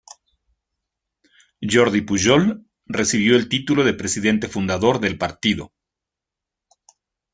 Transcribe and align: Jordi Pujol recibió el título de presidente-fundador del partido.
Jordi 1.73 2.01
Pujol 2.01 2.65
recibió 2.87 3.35
el 3.35 3.47
título 3.47 3.83
de 3.83 3.93
presidente-fundador 3.93 4.99
del 4.99 5.19
partido. 5.19 5.73